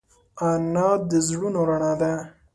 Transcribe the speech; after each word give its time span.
انا 0.49 0.87
د 1.09 1.11
زړونو 1.27 1.59
رڼا 1.69 1.93
ده 2.01 2.11